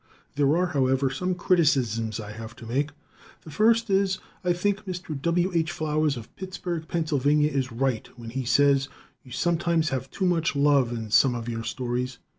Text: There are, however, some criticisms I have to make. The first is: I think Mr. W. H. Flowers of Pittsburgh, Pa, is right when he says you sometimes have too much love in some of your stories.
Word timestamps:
There 0.33 0.57
are, 0.57 0.65
however, 0.65 1.11
some 1.11 1.35
criticisms 1.35 2.19
I 2.19 2.31
have 2.31 2.55
to 2.55 2.65
make. 2.65 2.89
The 3.43 3.51
first 3.51 3.87
is: 3.91 4.17
I 4.43 4.51
think 4.51 4.87
Mr. 4.87 5.15
W. 5.21 5.51
H. 5.53 5.71
Flowers 5.71 6.17
of 6.17 6.35
Pittsburgh, 6.35 6.87
Pa, 6.87 6.97
is 7.23 7.71
right 7.71 8.09
when 8.17 8.31
he 8.31 8.43
says 8.43 8.89
you 9.23 9.31
sometimes 9.31 9.89
have 9.89 10.09
too 10.09 10.25
much 10.25 10.55
love 10.55 10.91
in 10.91 11.11
some 11.11 11.35
of 11.35 11.47
your 11.47 11.63
stories. 11.63 12.17